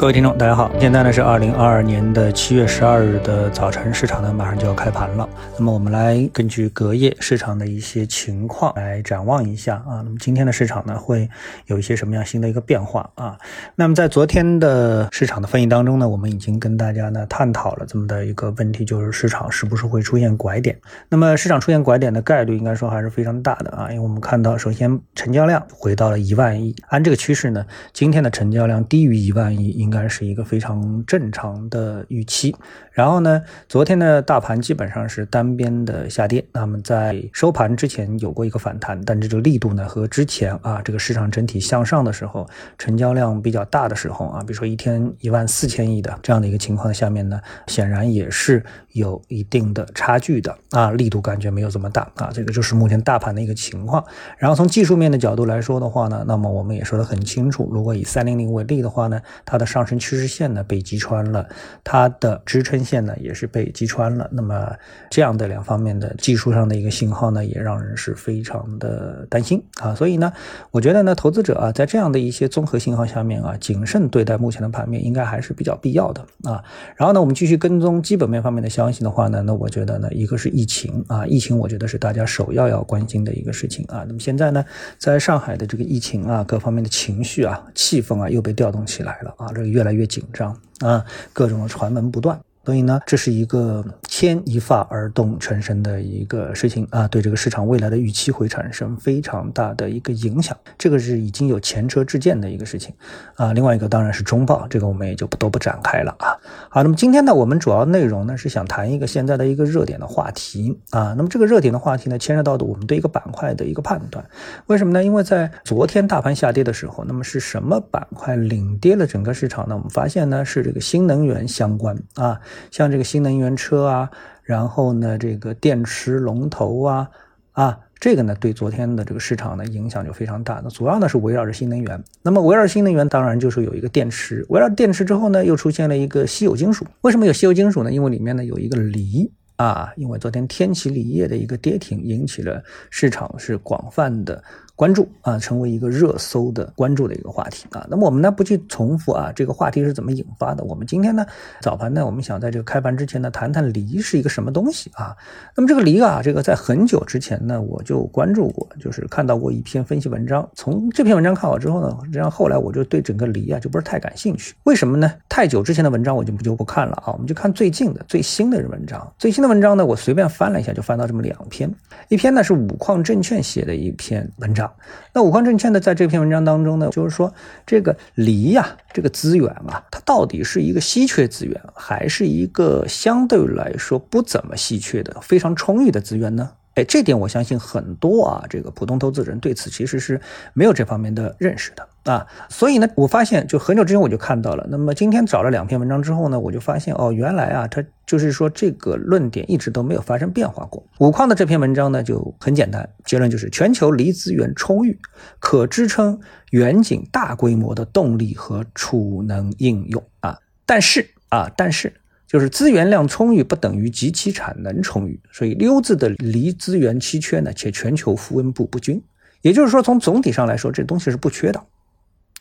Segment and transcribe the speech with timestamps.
[0.00, 5.28] 各位听众，大家好，现在呢是二零二二年的七月十二日的早晨，市场呢马上就要开盘了。
[5.58, 10.00] 那么我们来根据隔夜市场的一些情况来展望一下啊。
[10.02, 11.28] 那么今天的市场呢会
[11.66, 13.36] 有一些什么样新的一个变化啊？
[13.76, 20.74] 那么在昨天的市场的分析当中呢，我们已经跟大家呢探讨了这么的一个问题，就是市场是不是会出现拐点？
[21.10, 29.89] 那么市场出现拐点的概率应该说还是非常大的啊，因为我们看到首先成交量回到了一万亿，按这个趋势呢，今天的成交量低于一万亿应。
[29.90, 32.54] 应该是一个非常正常的预期。
[32.92, 36.44] 然后呢，昨天的大盘基本上是单边的下跌。
[36.52, 42.48] 那么在收盘之前有过一个反弹，但这个力度呢和之前啊这个市场整体向上的时候，
[42.78, 48.62] 成交量比较大的时候啊，比如说一天一万四千亿的这样的一个情况下面呢，显然也是
[48.92, 52.30] 有一定的差距的啊，力度感觉没有这么大啊。
[52.32, 54.04] 这个就是目前大盘的一个情况。
[54.38, 61.48] 然后从技术面的角度来说的话呢，那么我们也说得很清楚，如果以三零零为例的话呢，它的上上升趋势线呢被击穿了，
[61.82, 64.28] 它的支撑线呢也是被击穿了。
[64.30, 64.70] 那么
[65.08, 69.94] 这样的两方面的技术上的一个信号呢，也让人是非常的担心啊。
[69.94, 70.30] 所以呢，
[70.70, 76.62] 我觉得呢，投资者啊，在这样的一些综合信号下面啊，谨慎对待目前的盘面应该还是比较必要的啊。
[76.94, 84.04] 然后呢，我们继续跟踪基本面方面的消息的话呢，那我觉得呢，一个是疫情啊，疫情我觉得是大家首要要关心的一个事情啊。
[84.06, 84.62] 那么现在呢，
[84.98, 89.69] 在上海的这个疫情啊，各方面的情绪啊、气氛啊，又被调动起来了啊，这。
[89.70, 92.38] 越来越紧张啊，各种的传闻不断。
[92.70, 100.56] 所以呢，这是一个牵一发而动全身的一个事情啊，对这个市场未来的预期会产生非常大的一个影响。
[100.78, 102.94] 这个是已经有前车之鉴的一个事情
[103.34, 103.52] 啊。
[103.52, 106.38] 另外一个当然是中报，这个我们也就不都不展开了啊。
[106.68, 111.12] 好，那么今天呢，我们主要内容呢是想谈一个现在的一个热点的话题啊。
[111.16, 114.24] 那么这个热点的话题呢，牵涉到的我们对一个板块的一个判断。
[114.66, 115.02] 为什么呢？
[115.02, 119.74] 因为在昨天大盘下跌的时候，那么是什么板块领跌了整个市场呢？
[119.74, 122.40] 我们发现呢是这个新能源相关啊。
[122.70, 124.10] 像这个新能源车啊，
[124.42, 127.10] 然后呢，这个电池龙头啊，
[127.52, 130.60] 啊，这个呢，对昨天的这个市场的影响就非常大。
[130.62, 132.02] 那主要呢是围绕着新能源。
[132.22, 134.44] 那么围绕新能源，当然就是有一个电池。
[134.48, 136.86] 围绕电池之后呢，又出现了一个稀有金属。
[137.02, 137.92] 为什么有稀有金属呢？
[137.92, 139.92] 因为里面呢有一个锂啊。
[139.96, 144.42] 因为昨天天齐锂业的一个跌停，引起了市场是广泛的。
[144.80, 147.86] 关注啊，成为一个热搜的关注的一个话题啊。
[147.90, 150.64] 那么我们呢不去重复啊，这个话题是怎么引发的？
[150.64, 151.26] 我们今天呢
[151.60, 155.14] 早盘呢，我们想在这个开盘之前呢谈谈锂是一个什么东西啊。
[155.54, 160.48] 那么这个锂啊，这个在很久之前呢我就关注过，就是看到过一篇分析文章。
[160.54, 164.54] 从这篇文章看好之后呢，实际上后来我就对整个锂啊就不是太感兴趣。
[164.64, 165.12] 为什么呢？
[165.28, 169.12] 太久之前的文章我就不就不看了啊，我们就看最近的最新的文章。
[169.18, 171.70] 最新的文章呢，我随便翻了一下，就翻到这么两篇。
[172.08, 174.69] 一篇呢是五矿证券写的一篇文章。
[175.12, 177.32] 那五矿证券呢，在这篇文章当中呢，就是说
[177.66, 186.50] 这个锂呀，这个资源啊，它到底是一个稀缺资源，还是一个相对来说不怎么稀缺的、非常充裕的资源呢？
[186.74, 190.20] 哎，这点我相信很多啊，这个普通投资人对此其实是
[190.52, 191.86] 没有这方面的认识的。
[192.04, 194.66] 啊，所以呢，我发现就很久之前我就看到了。
[194.70, 200.82] 那么今天找了两篇文章之后呢，我就发现哦，原来啊，它就是说这个论点一直都没有发生变化过。
[200.98, 204.98] 五矿的这篇文章呢就很简单，结论就是全球锂资源充裕，
[205.38, 206.18] 可支撑
[206.52, 210.38] 远景大规模的动力和储能应用啊。
[210.64, 211.92] 但是啊，但是
[212.26, 219.02] 就是资源量充裕不等于极其产能充裕，所以优质的锂资源稀缺呢，且全球分布不均。
[219.42, 221.62] 也就是说，从总体上来说，这东西是不缺的。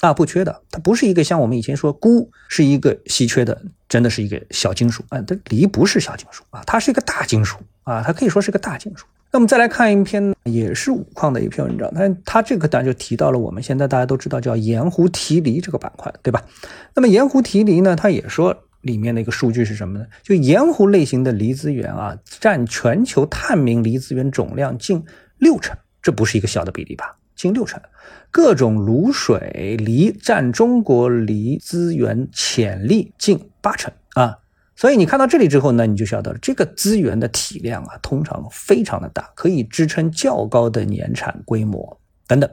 [0.02, 5.22] 啊，不缺的，它不是一个像我们以前说钴是一个稀缺的，真的是一个小金属啊。
[5.22, 9.06] 它锂不是小金属啊，它是一个大金属啊，它可以说是个大金属。
[9.32, 16.44] 那我们再来看一篇也是五矿的一篇文章，它它这个当然就提到了我们现在大家都知道叫盐湖提锂这个板块，对吧？
[16.96, 20.06] 那么盐湖提锂呢，它也说里面的一个数据是什么呢？
[20.24, 25.04] 就盐湖类型的锂资源啊，占全球探明锂资源总量近
[25.38, 27.18] 六成，这不是一个小的比例吧？
[27.40, 27.82] 近六成，
[28.32, 34.40] 各种卤水锂占中国锂资源潜力近八成啊！
[34.76, 42.52] 所以你看到这里之后呢，你就晓得了，这个资源的体量啊，通常非常的大，可以支撑较高的年产规模等等。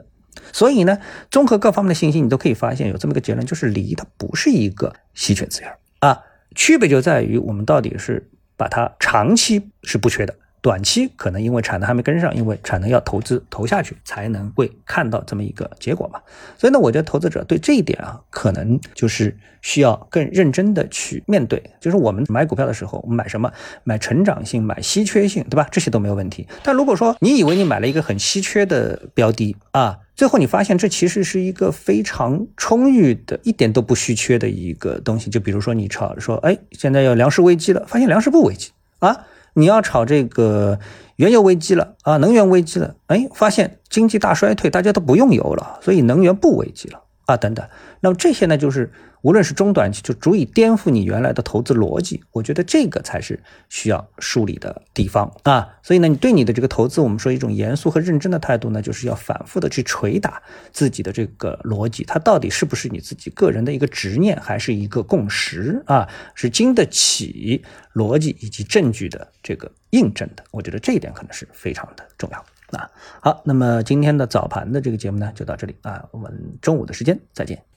[0.53, 0.97] 所以呢，
[1.29, 5.69] 综合各方面的信息，你都可以发现有这么一个结论，就是锂它不是一个稀缺资源
[5.99, 6.17] 啊，
[6.55, 10.33] 区别就在于我们到底是把它长期是不缺的。
[10.67, 16.19] 短期可能因为产能还没跟上，因为产能要投资投下去才能会看到这么一个结果嘛。
[16.57, 21.63] 所以呢，我觉得投资者对这一点啊，可能就是需要更认真的去面对。
[21.79, 23.49] 就是我们买股票的时候，我们买什么？
[23.85, 25.65] 买成长性，买稀缺性，对吧？
[25.71, 26.45] 这些都没有问题。
[26.63, 35.29] 但如果说你以为你买了一个很稀缺的标的啊，最后你发现这其实是一个非常充裕的、一点都不稀缺的一个东西。
[35.29, 39.25] 就比如说你炒说，哎，现在要粮食危机了，发现粮食不危机啊。
[39.57, 40.79] 你要炒这个
[41.15, 47.01] 原油危机了啊，能源危机了，哎，发现经济大衰退，大家都不用油了，所以能源不危机了。
[47.27, 47.69] 啊，等等。
[47.99, 48.91] 那么这些呢，就是
[49.21, 52.23] 无论是中短期，就足以颠覆你原来的投资逻辑。
[52.31, 55.67] 我觉得这个才是需要梳理的地方啊。
[55.83, 60.41] 所以呢，你对你的这个投资，我们说一种严肃和认真的态度呢，就是要反复的去捶打
[60.71, 66.07] 自己的这个逻辑，它到底是不是你自己个人的一个执念，还是一个共识啊？
[66.33, 67.61] 是经得起
[67.93, 70.43] 逻辑以及证据的这个印证的。
[70.51, 72.89] 我觉得这一点可能是非常的重要啊。
[73.21, 77.67] 好，那么今天的早盘的这个节目呢，就到这里啊，我们中午的时间再见。